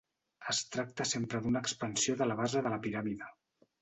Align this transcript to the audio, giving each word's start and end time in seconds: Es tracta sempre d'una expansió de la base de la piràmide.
Es 0.53 0.61
tracta 0.75 1.05
sempre 1.09 1.41
d'una 1.43 1.63
expansió 1.67 2.17
de 2.23 2.29
la 2.31 2.39
base 2.43 2.65
de 2.69 2.73
la 2.77 2.81
piràmide. 2.87 3.29